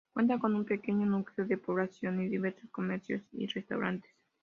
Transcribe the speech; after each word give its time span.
Cuenta 0.15 0.39
con 0.39 0.55
un 0.55 0.65
pequeño 0.65 1.05
núcleo 1.05 1.45
de 1.47 1.59
población 1.59 2.23
y 2.23 2.27
diversos 2.27 2.71
comercios 2.71 3.21
y 3.33 3.45
restaurantes. 3.45 4.09